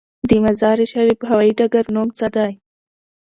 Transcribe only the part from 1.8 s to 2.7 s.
نوم څه دی؟